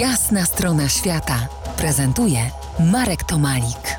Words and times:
Jasna 0.00 0.44
strona 0.44 0.88
świata 0.88 1.48
prezentuje 1.78 2.38
Marek 2.92 3.24
Tomalik. 3.24 3.96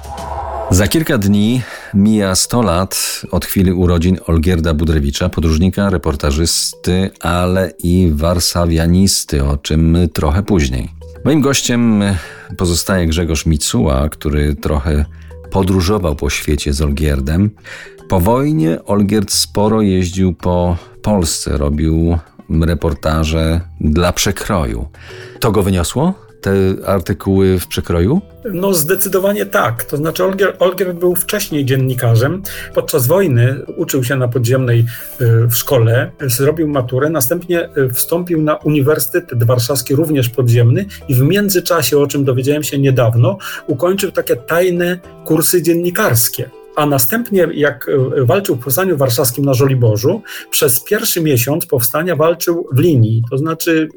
Za 0.71 0.87
kilka 0.87 1.17
dni 1.17 1.61
mija 1.93 2.35
100 2.35 2.61
lat 2.61 3.21
od 3.31 3.45
chwili 3.45 3.71
urodzin 3.71 4.17
Olgierda 4.27 4.73
Budrewicza, 4.73 5.29
podróżnika, 5.29 5.89
reportażysty, 5.89 7.09
ale 7.19 7.73
i 7.83 8.11
warszawianisty, 8.13 9.45
o 9.45 9.57
czym 9.57 9.97
trochę 10.13 10.43
później. 10.43 10.89
Moim 11.25 11.41
gościem 11.41 12.03
pozostaje 12.57 13.07
Grzegorz 13.07 13.45
Micuła, 13.45 14.09
który 14.09 14.55
trochę 14.55 15.05
podróżował 15.51 16.15
po 16.15 16.29
świecie 16.29 16.73
z 16.73 16.81
Olgierdem. 16.81 17.49
Po 18.09 18.19
wojnie 18.19 18.85
Olgierd 18.85 19.31
sporo 19.31 19.81
jeździł 19.81 20.33
po 20.33 20.77
Polsce, 21.01 21.57
robił 21.57 22.17
reportaże 22.49 23.61
dla 23.81 24.13
przekroju. 24.13 24.87
To 25.39 25.51
go 25.51 25.63
wyniosło? 25.63 26.13
Te 26.41 26.53
artykuły 26.85 27.59
w 27.59 27.67
przekroju? 27.67 28.21
No 28.53 28.73
zdecydowanie 28.73 29.45
tak. 29.45 29.83
To 29.83 29.97
znaczy 29.97 30.23
Olgier, 30.23 30.55
Olgier 30.59 30.95
był 30.95 31.15
wcześniej 31.15 31.65
dziennikarzem. 31.65 32.41
Podczas 32.73 33.07
wojny 33.07 33.65
uczył 33.77 34.03
się 34.03 34.15
na 34.15 34.27
podziemnej 34.27 34.85
y, 35.21 35.47
w 35.47 35.55
szkole, 35.55 36.11
zrobił 36.21 36.67
maturę, 36.67 37.09
następnie 37.09 37.69
y, 37.77 37.89
wstąpił 37.89 38.41
na 38.41 38.55
Uniwersytet 38.55 39.43
Warszawski, 39.43 39.95
również 39.95 40.29
podziemny 40.29 40.85
i 41.07 41.15
w 41.15 41.21
międzyczasie, 41.21 41.97
o 41.97 42.07
czym 42.07 42.25
dowiedziałem 42.25 42.63
się 42.63 42.79
niedawno, 42.79 43.37
ukończył 43.67 44.11
takie 44.11 44.35
tajne 44.35 44.99
kursy 45.25 45.63
dziennikarskie 45.63 46.56
a 46.77 46.85
następnie 46.85 47.47
jak 47.53 47.89
e, 47.89 48.25
walczył 48.25 48.55
w 48.55 48.63
Powstaniu 48.63 48.97
Warszawskim 48.97 49.45
na 49.45 49.53
Żoliborzu, 49.53 50.21
przez 50.49 50.83
pierwszy 50.83 51.21
miesiąc 51.21 51.65
powstania 51.65 52.15
walczył 52.15 52.67
w 52.73 52.79
linii, 52.79 53.23
to 53.29 53.37
znaczy 53.37 53.89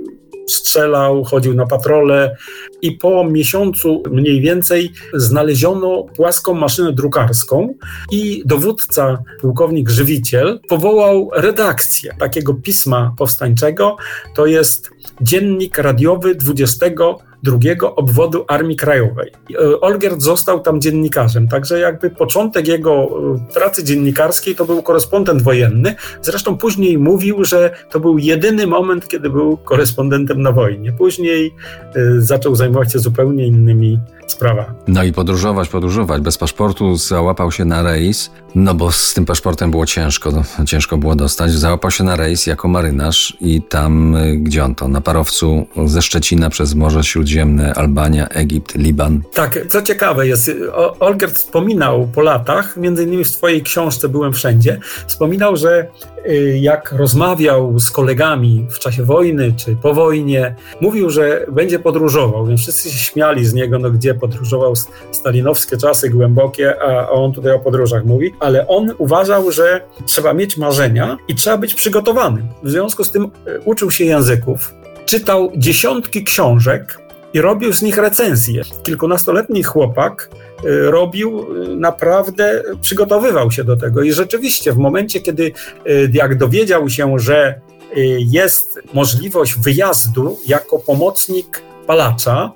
strzelał, 0.49 1.25
chodził 1.25 1.55
na 1.55 1.67
patrole 1.67 2.37
i 2.83 2.93
po 2.93 3.25
miesiącu 3.25 4.03
mniej 4.11 4.41
więcej 4.41 4.93
znaleziono 5.15 6.05
płaską 6.17 6.55
maszynę 6.55 6.93
drukarską 6.93 7.75
i 8.13 8.43
dowódca, 8.47 9.23
pułkownik 9.41 9.91
Żywiciel, 9.91 10.61
powołał 10.69 11.31
redakcję 11.35 12.15
takiego 12.19 12.55
pisma 12.55 13.15
powstańczego, 13.19 13.97
to 14.35 14.47
jest 14.47 14.91
dziennik 15.21 15.79
radiowy 15.79 16.35
20 16.35 16.87
drugiego 17.43 17.95
obwodu 17.95 18.45
Armii 18.49 18.77
Krajowej. 18.77 19.33
E, 19.55 19.81
Olgierd 19.81 20.23
został 20.23 20.61
tam 20.61 20.81
dziennikarzem, 20.81 21.49
także 21.49 21.79
jakby 21.79 22.11
początek 22.11 22.69
jego 22.69 23.09
e, 23.51 23.55
pracy 23.55 23.85
dziennikarskiej 23.85 24.55
to 24.55 24.65
był 24.65 24.83
korespondent 24.83 25.43
wojenny. 25.43 25.95
Zresztą 26.23 26.57
później 26.57 26.99
mówił, 26.99 27.45
że 27.45 27.71
to 27.91 28.01
był 28.01 28.19
jedyny 28.19 28.67
moment, 28.67 29.09
kiedy 29.09 29.31
był 29.31 29.57
korespondentem 29.57 30.43
na 30.43 30.53
wojnie. 30.53 30.93
Później 30.93 31.55
e, 31.95 32.21
zaczął 32.21 32.55
zajmować 32.55 32.93
się 32.93 32.99
zupełnie 32.99 33.47
innymi 33.47 33.99
sprawami. 34.27 34.75
No 34.89 35.03
i 35.03 35.13
podróżować, 35.13 35.69
podróżować. 35.69 36.23
Bez 36.23 36.39
paszportu 36.39 36.97
załapał 36.97 37.53
się 37.53 37.65
na 37.65 37.83
rejs, 37.83 38.31
no 38.55 38.75
bo 38.75 38.93
z 38.93 39.15
tym 39.15 39.27
paszportem 39.27 39.71
było 39.71 39.87
ciężko, 39.87 40.33
ciężko 40.67 40.97
było 40.97 41.15
dostać. 41.15 41.53
Załapał 41.53 41.91
się 41.91 42.05
na 42.05 42.17
rejs 42.17 42.47
jako 42.47 42.69
marynarz 42.69 43.37
i 43.41 43.63
tam, 43.63 44.17
gdzie 44.37 44.65
on 44.65 44.75
to, 44.75 44.89
na 44.89 45.01
parowcu 45.01 45.67
ze 45.87 46.03
Szczecina 46.03 46.51
przez 46.51 46.75
Morze 46.75 47.05
Śródziemne 47.05 47.75
Albania, 47.75 48.29
Egipt, 48.29 48.75
Liban. 48.75 49.23
Tak, 49.35 49.59
co 49.69 49.83
ciekawe 49.83 50.27
jest, 50.27 50.51
Olgert 51.01 51.37
wspominał 51.37 52.09
po 52.15 52.23
latach, 52.23 52.77
między 52.77 53.05
innymi 53.05 53.25
w 53.25 53.29
swojej 53.29 53.63
książce 53.63 54.09
Byłem 54.09 54.33
Wszędzie, 54.33 54.81
wspominał, 55.07 55.57
że 55.57 55.89
y, 56.29 56.59
jak 56.61 56.93
rozmawiał 56.93 57.79
z 57.79 57.91
kolegami 57.91 58.67
w 58.71 58.79
czasie 58.79 59.05
wojny 59.05 59.53
czy 59.57 59.77
po 59.77 59.95
wojnie, 59.95 60.55
mówił, 60.81 61.11
że 61.11 61.47
będzie 61.53 61.79
podróżował, 61.79 62.47
więc 62.47 62.61
wszyscy 62.61 62.91
się 62.91 62.99
śmiali 62.99 63.47
z 63.47 63.55
niego, 63.55 63.79
no 63.79 63.91
gdzie 63.91 64.15
podróżował 64.15 64.75
stalinowskie 65.11 65.77
czasy 65.77 66.11
głębokie, 66.11 66.83
a 66.83 67.11
on 67.11 67.33
tutaj 67.33 67.53
o 67.53 67.59
podróżach 67.59 68.05
mówi, 68.05 68.33
ale 68.41 68.69
on 68.69 68.95
uważał, 68.99 69.53
że 69.53 69.81
trzeba 70.07 70.35
mieć 70.35 70.57
marzenia 70.57 71.19
i 71.29 71.35
trzeba 71.35 71.57
być 71.57 71.75
przygotowanym. 71.75 72.47
W 72.63 72.71
związku 72.71 73.05
z 73.05 73.11
tym 73.11 73.25
y, 73.25 73.61
uczył 73.65 73.91
się 73.91 74.05
języków, 74.05 74.75
czytał 75.07 75.53
dziesiątki 75.57 76.25
książek, 76.25 77.01
i 77.35 77.41
robił 77.41 77.73
z 77.73 77.83
nich 77.83 77.97
recenzje. 77.97 78.63
Kilkunastoletni 78.83 79.63
chłopak 79.63 80.31
y, 80.65 80.91
robił 80.91 81.57
y, 81.63 81.77
naprawdę, 81.77 82.63
przygotowywał 82.81 83.51
się 83.51 83.65
do 83.65 83.77
tego 83.77 84.03
i 84.03 84.13
rzeczywiście 84.13 84.73
w 84.73 84.77
momencie, 84.77 85.21
kiedy 85.21 85.53
jak 86.13 86.39
dowiedział 86.39 86.89
się, 86.89 87.19
że 87.19 87.61
jest 88.19 88.81
możliwość 88.95 89.55
wyjazdu 89.59 90.39
jako 90.47 90.79
pomocnik 90.79 91.63
palacza, 91.91 92.53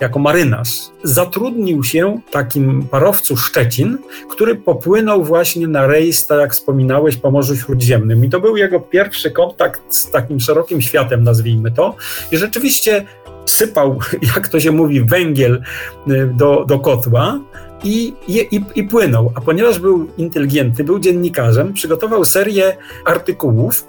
jako 0.00 0.18
marynarz, 0.18 0.70
zatrudnił 1.02 1.84
się 1.84 2.20
takim 2.30 2.88
parowcu 2.90 3.36
Szczecin, 3.36 3.98
który 4.30 4.54
popłynął 4.54 5.24
właśnie 5.24 5.68
na 5.68 5.86
rejs, 5.86 6.26
tak 6.26 6.40
jak 6.40 6.52
wspominałeś, 6.52 7.16
po 7.16 7.30
Morzu 7.30 7.56
Śródziemnym. 7.56 8.24
I 8.24 8.28
to 8.30 8.40
był 8.40 8.56
jego 8.56 8.80
pierwszy 8.80 9.30
kontakt 9.30 9.82
z 9.88 10.10
takim 10.10 10.40
szerokim 10.40 10.82
światem, 10.82 11.24
nazwijmy 11.24 11.70
to. 11.70 11.96
I 12.32 12.36
rzeczywiście 12.36 13.06
sypał, 13.46 13.98
jak 14.36 14.48
to 14.48 14.60
się 14.60 14.72
mówi, 14.72 15.04
węgiel 15.04 15.62
y, 16.08 16.30
do, 16.34 16.64
do 16.68 16.78
kotła 16.78 17.40
i, 17.84 18.14
i, 18.28 18.60
i 18.74 18.84
płynął. 18.84 19.32
A 19.34 19.40
ponieważ 19.40 19.78
był 19.78 20.08
inteligentny, 20.16 20.84
był 20.84 20.98
dziennikarzem, 20.98 21.72
przygotował 21.72 22.24
serię 22.24 22.76
artykułów 23.04 23.88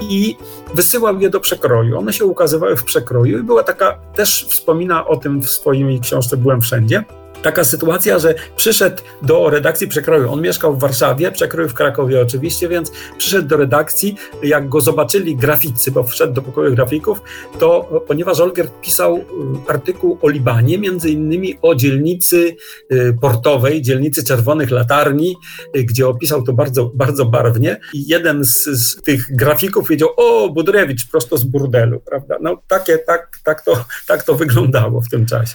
i 0.00 0.36
wysyłał 0.74 1.20
je 1.20 1.30
do 1.30 1.40
przekroju. 1.40 1.98
One 1.98 2.12
się 2.12 2.24
ukazywały 2.24 2.76
w 2.76 2.84
przekroju 2.84 3.38
i 3.38 3.42
była 3.42 3.62
taka, 3.62 3.98
też 4.14 4.46
wspomina 4.48 5.06
o 5.06 5.16
tym 5.16 5.40
w 5.40 5.50
swojej 5.50 6.00
książce 6.00 6.36
Byłem 6.36 6.60
Wszędzie, 6.60 7.04
taka 7.42 7.64
sytuacja, 7.64 8.18
że 8.18 8.34
przyszedł 8.56 9.02
do 9.22 9.50
redakcji 9.50 9.88
przekroju. 9.88 10.32
On 10.32 10.42
mieszkał 10.42 10.74
w 10.74 10.80
Warszawie, 10.80 11.32
przekroju 11.32 11.68
w 11.68 11.74
Krakowie 11.74 12.20
oczywiście, 12.22 12.68
więc 12.68 12.92
przyszedł 13.18 13.48
do 13.48 13.56
redakcji. 13.56 14.16
Jak 14.42 14.68
go 14.68 14.80
zobaczyli 14.80 15.36
graficy, 15.36 15.90
bo 15.90 16.04
wszedł 16.04 16.32
do 16.32 16.42
pokoju 16.42 16.74
grafików, 16.74 17.22
to 17.58 18.02
ponieważ 18.06 18.40
Olger 18.40 18.68
pisał 18.82 19.16
y, 19.16 19.22
artykuł 19.68 20.18
o 20.22 20.28
Libanie, 20.28 20.78
między 20.78 21.10
innymi 21.10 21.58
o 21.62 21.74
dzielnicy 21.74 22.56
y, 22.92 23.16
portowej, 23.20 23.82
dzielnicy 23.82 24.24
Czerwonych 24.24 24.70
Latarni, 24.70 25.36
y, 25.76 25.84
gdzie 25.84 26.08
opisał 26.08 26.42
to 26.42 26.52
bardzo, 26.52 26.90
bardzo 26.94 27.24
barwnie. 27.24 27.80
I 27.94 28.08
jeden 28.08 28.44
z, 28.44 28.64
z 28.64 29.02
tych 29.02 29.36
grafików 29.36 29.84
powiedział: 29.84 30.08
O, 30.16 30.48
Budrewicz, 30.48 31.06
prosto 31.10 31.36
z 31.36 31.44
burdelu, 31.44 32.00
prawda? 32.00 32.36
No 32.40 32.62
takie, 32.68 32.98
tak, 32.98 33.38
tak, 33.44 33.62
to, 33.62 33.84
tak 34.06 34.22
to 34.22 34.34
wyglądało 34.34 35.00
w 35.00 35.08
tym 35.08 35.26
czasie. 35.26 35.54